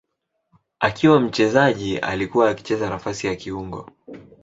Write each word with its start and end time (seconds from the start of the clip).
Akiwa 0.79 1.19
mchezaji 1.19 1.97
alikuwa 1.99 2.49
akicheza 2.49 2.89
nafasi 2.89 3.27
ya 3.27 3.35
kiungo. 3.35 3.89